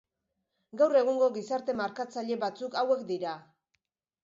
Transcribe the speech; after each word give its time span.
Gaur 0.81 0.97
egungo 1.01 1.27
gizarte-markatzaile 1.35 2.39
batzuk 2.47 2.81
hauek 2.83 3.07
dira. 3.15 3.37